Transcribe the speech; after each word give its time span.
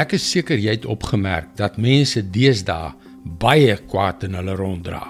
Ek 0.00 0.14
is 0.16 0.24
seker 0.24 0.56
jy 0.56 0.78
het 0.78 0.86
opgemerk 0.88 1.50
dat 1.58 1.76
mense 1.76 2.22
deesdae 2.32 2.94
baie 3.40 3.74
kwaad 3.90 4.22
in 4.24 4.36
hulle 4.38 4.54
ronddra. 4.56 5.02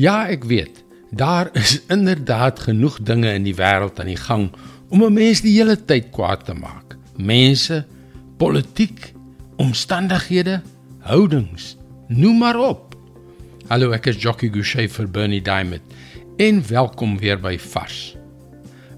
Ja, 0.00 0.24
ek 0.32 0.48
weet, 0.50 0.80
daar 1.14 1.52
is 1.58 1.76
inderdaad 1.94 2.64
genoeg 2.64 2.98
dinge 3.06 3.30
in 3.36 3.46
die 3.46 3.54
wêreld 3.54 4.00
aan 4.02 4.10
die 4.10 4.18
gang 4.18 4.48
om 4.90 5.04
'n 5.04 5.14
mens 5.14 5.44
die 5.46 5.54
hele 5.54 5.76
tyd 5.76 6.10
kwaad 6.10 6.44
te 6.44 6.54
maak. 6.54 6.96
Mense, 7.16 7.84
politiek, 8.38 9.12
omstandighede, 9.58 10.60
houdings, 11.06 11.76
noem 12.08 12.38
maar 12.38 12.58
op. 12.58 12.96
Hallo, 13.68 13.92
ek 13.92 14.06
is 14.06 14.22
Jockey 14.22 14.50
Gouchee 14.50 14.88
vir 14.88 15.06
Bernie 15.06 15.42
Diamond 15.42 15.82
en 16.38 16.62
welkom 16.66 17.18
weer 17.18 17.38
by 17.38 17.58
Vars. 17.58 18.16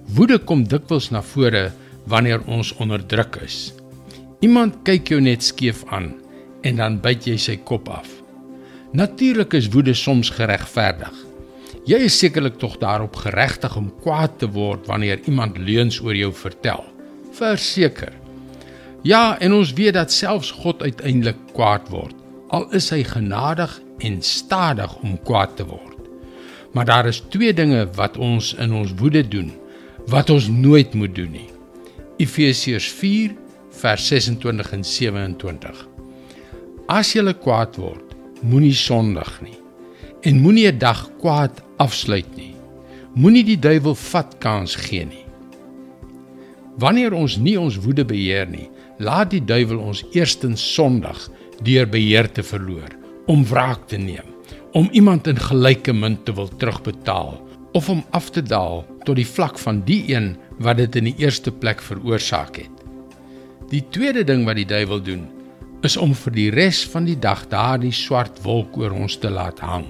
Woede 0.07 0.39
kom 0.39 0.65
dikwels 0.65 1.11
na 1.11 1.23
vore 1.23 1.73
wanneer 2.07 2.41
ons 2.47 2.73
onder 2.77 3.07
druk 3.07 3.37
is. 3.45 3.82
Iemand 4.43 4.80
kyk 4.82 5.12
jou 5.12 5.20
net 5.23 5.45
skeef 5.46 5.84
aan 5.95 6.09
en 6.66 6.78
dan 6.80 6.96
byt 7.02 7.28
jy 7.30 7.37
sy 7.38 7.55
kop 7.62 7.87
af. 7.91 8.09
Natuurlik 8.92 9.55
is 9.55 9.69
woede 9.70 9.95
soms 9.95 10.33
geregverdig. 10.34 11.14
Jy 11.87 12.00
is 12.06 12.16
sekerlik 12.19 12.59
tog 12.59 12.74
daarop 12.83 13.14
geregtig 13.23 13.77
om 13.78 13.92
kwaad 14.02 14.34
te 14.42 14.48
word 14.50 14.91
wanneer 14.91 15.23
iemand 15.30 15.59
leuns 15.59 16.00
oor 16.02 16.19
jou 16.19 16.33
vertel. 16.34 16.83
Verseker. 17.38 18.12
Ja, 19.06 19.38
en 19.38 19.55
ons 19.55 19.73
weet 19.78 19.95
dat 19.95 20.12
selfs 20.14 20.50
God 20.62 20.83
uiteindelik 20.83 21.38
kwaad 21.55 21.86
word, 21.91 22.14
al 22.50 22.66
is 22.74 22.91
hy 22.91 23.00
genadig 23.06 23.78
en 24.02 24.20
stadig 24.27 24.92
om 25.02 25.16
kwaad 25.22 25.56
te 25.59 25.66
word. 25.66 25.98
Maar 26.74 26.91
daar 26.91 27.06
is 27.11 27.22
twee 27.30 27.55
dinge 27.55 27.86
wat 27.95 28.19
ons 28.19 28.52
in 28.59 28.74
ons 28.74 28.95
woede 28.98 29.22
doen 29.22 29.52
wat 30.11 30.30
ons 30.34 30.48
nooit 30.50 30.95
moet 30.98 31.14
doen 31.14 31.30
nie. 31.30 31.48
Efesiërs 32.19 32.88
vers 33.82 34.06
26 34.06 34.72
en 34.72 34.84
27. 34.84 35.82
As 36.86 37.11
jy 37.14 37.34
kwaad 37.34 37.77
word, 37.83 38.14
moenie 38.42 38.77
sondig 38.77 39.30
nie 39.42 39.58
en 40.22 40.39
moenie 40.39 40.70
'n 40.70 40.78
dag 40.78 41.11
kwaad 41.19 41.62
afsluit 41.77 42.36
nie. 42.36 42.55
Moenie 43.14 43.44
die 43.44 43.58
duiwel 43.58 43.94
vat 43.94 44.39
kans 44.39 44.77
gee 44.77 45.05
nie. 45.05 45.24
Wanneer 46.78 47.12
ons 47.12 47.36
nie 47.36 47.58
ons 47.58 47.77
woede 47.77 48.05
beheer 48.05 48.47
nie, 48.47 48.70
laat 48.98 49.30
die 49.30 49.44
duiwel 49.44 49.78
ons 49.78 50.05
eerstens 50.12 50.74
sondig 50.74 51.28
deur 51.62 51.86
beheer 51.86 52.33
te 52.33 52.42
verloor, 52.42 52.89
om 53.27 53.44
wraak 53.44 53.89
te 53.89 53.96
neem, 53.96 54.28
om 54.72 54.89
iemand 54.92 55.27
in 55.27 55.36
gelyke 55.36 55.92
munt 55.92 56.24
te 56.24 56.33
wil 56.33 56.48
terugbetaal 56.48 57.41
of 57.72 57.89
om 57.89 58.05
af 58.11 58.30
te 58.30 58.42
daal 58.42 58.84
tot 59.05 59.17
die 59.17 59.27
vlak 59.27 59.58
van 59.58 59.83
die 59.84 60.14
een 60.14 60.36
wat 60.58 60.77
dit 60.77 60.96
in 60.96 61.05
die 61.05 61.19
eerste 61.19 61.50
plek 61.50 61.83
veroorsaak 61.83 62.56
het. 62.56 62.81
Die 63.73 63.87
tweede 63.89 64.20
ding 64.28 64.42
wat 64.45 64.59
die 64.59 64.69
duiwel 64.69 65.01
doen, 65.01 65.23
is 65.81 65.95
om 65.97 66.11
vir 66.12 66.34
die 66.37 66.51
res 66.53 66.83
van 66.92 67.06
die 67.09 67.17
dag 67.17 67.47
daardie 67.48 67.95
swart 67.97 68.42
wolk 68.45 68.77
oor 68.77 68.92
ons 68.92 69.17
te 69.17 69.31
laat 69.33 69.62
hang. 69.64 69.87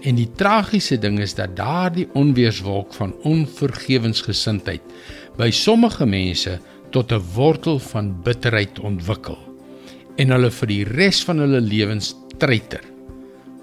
En 0.00 0.16
die 0.16 0.30
tragiese 0.40 0.96
ding 0.96 1.18
is 1.20 1.34
dat 1.36 1.52
daardie 1.58 2.06
onweerswolk 2.16 2.94
van 2.96 3.12
onvergewensgesindheid 3.28 4.80
by 5.36 5.50
sommige 5.52 6.06
mense 6.08 6.56
tot 6.96 7.12
'n 7.12 7.20
wortel 7.34 7.78
van 7.92 8.16
bitterheid 8.24 8.80
ontwikkel 8.80 9.36
en 10.16 10.32
hulle 10.32 10.50
vir 10.50 10.68
die 10.68 10.84
res 10.84 11.20
van 11.24 11.38
hulle 11.38 11.60
lewens 11.60 12.14
treiter. 12.38 12.80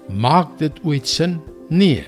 Maak 0.08 0.58
dit 0.58 0.72
ooit 0.84 1.08
sin? 1.08 1.40
Nee. 1.68 2.04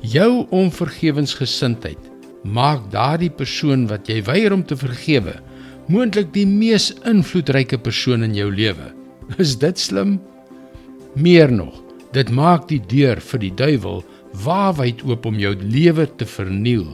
Jou 0.00 0.46
onvergewensgesindheid 0.50 2.12
maak 2.44 2.90
daardie 2.92 3.32
persoon 3.32 3.86
wat 3.88 4.06
jy 4.06 4.22
weier 4.22 4.52
om 4.52 4.64
te 4.64 4.76
vergewe 4.76 5.40
moontlik 5.88 6.32
die 6.32 6.46
mees 6.46 6.92
invloedryke 7.04 7.78
persoon 7.78 8.22
in 8.22 8.34
jou 8.34 8.50
lewe. 8.52 8.92
Is 9.38 9.56
dit 9.58 9.78
slim? 9.78 10.18
Meer 11.14 11.52
nog, 11.52 11.74
dit 12.12 12.30
maak 12.30 12.68
die 12.68 12.80
deur 12.90 13.20
vir 13.20 13.42
die 13.42 13.54
duiwel 13.54 14.02
waawyd 14.44 15.04
oop 15.06 15.26
om 15.26 15.38
jou 15.38 15.54
lewe 15.60 16.06
te 16.18 16.26
verniel 16.26 16.86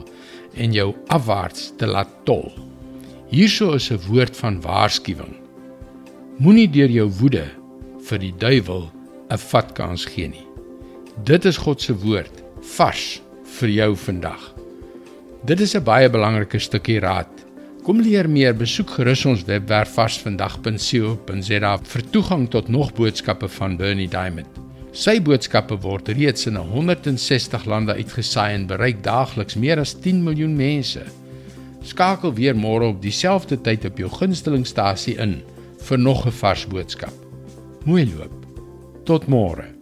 en 0.59 0.75
jou 0.75 0.91
afwaarts 1.13 1.71
te 1.79 1.89
laat 1.89 2.11
tol. 2.27 2.51
Hierso 3.31 3.73
is 3.73 3.91
'n 3.91 3.99
woord 4.07 4.35
van 4.37 4.61
waarskuwing. 4.61 5.35
Moenie 6.37 6.69
deur 6.69 6.89
jou 6.89 7.09
woede 7.19 7.47
vir 8.09 8.19
die 8.19 8.33
duiwel 8.37 8.91
'n 9.31 9.37
vatkans 9.37 10.05
gee 10.05 10.27
nie. 10.27 10.47
Dit 11.23 11.45
is 11.45 11.57
God 11.57 11.81
se 11.81 11.93
woord 11.93 12.43
vars 12.61 13.21
vir 13.59 13.69
jou 13.69 13.95
vandag. 13.95 14.53
Dit 15.45 15.59
is 15.59 15.75
'n 15.75 15.83
baie 15.83 16.09
belangrike 16.09 16.59
stukkie 16.59 16.99
raad 16.99 17.29
Kom 17.81 17.97
leer 17.97 18.27
meer, 18.29 18.51
besoek 18.53 18.91
gerus 18.93 19.23
ons 19.25 19.41
webwerf 19.47 19.95
varsvandag.co.za 19.97 21.71
vir 21.93 22.03
toegang 22.13 22.43
tot 22.53 22.69
nog 22.69 22.91
boodskappe 22.93 23.49
van 23.55 23.73
Bernie 23.79 24.05
Diamond. 24.11 24.59
Sy 24.93 25.15
boodskappe 25.25 25.79
word 25.81 26.11
reeds 26.13 26.45
in 26.51 26.59
160 26.61 27.65
lande 27.65 27.97
uitgesaai 27.97 28.53
en 28.53 28.69
bereik 28.69 29.01
daagliks 29.01 29.57
meer 29.57 29.81
as 29.81 29.95
10 29.97 30.21
miljoen 30.27 30.53
mense. 30.53 31.07
Skakel 31.81 32.37
weer 32.37 32.53
môre 32.53 32.93
op 32.93 33.01
dieselfde 33.01 33.57
tyd 33.65 33.89
op 33.89 33.97
jou 33.97 34.13
gunstelingstasie 34.13 35.17
in 35.17 35.39
vir 35.89 35.97
nog 35.97 36.27
'n 36.27 36.37
vars 36.37 36.67
boodskap. 36.67 37.13
Mooi 37.85 38.05
loop. 38.05 38.45
Tot 39.05 39.25
môre. 39.25 39.80